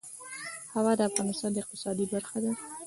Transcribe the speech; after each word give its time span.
هوا 0.75 0.91
د 0.97 1.01
افغانستان 1.09 1.49
د 1.53 1.57
اقتصاد 1.63 1.97
برخه 2.13 2.37
ده. 2.43 2.51